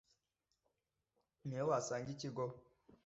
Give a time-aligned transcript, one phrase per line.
[1.45, 2.45] Ni he wasanga Ikigo